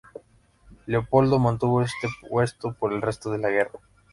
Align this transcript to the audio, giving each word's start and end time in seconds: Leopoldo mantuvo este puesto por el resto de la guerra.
Leopoldo 0.87 1.37
mantuvo 1.37 1.83
este 1.83 2.07
puesto 2.27 2.73
por 2.73 2.91
el 2.91 3.03
resto 3.03 3.29
de 3.29 3.37
la 3.37 3.49
guerra. 3.51 3.79